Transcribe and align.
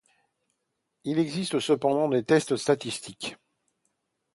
Il 1.03 1.19
existe 1.19 1.59
cependant 1.59 2.09
des 2.09 2.23
tests 2.23 2.55
statistiques. 2.57 3.37